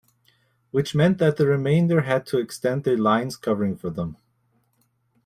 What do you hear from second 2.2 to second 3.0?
to extend their